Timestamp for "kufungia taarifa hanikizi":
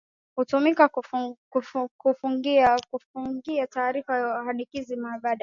2.87-4.93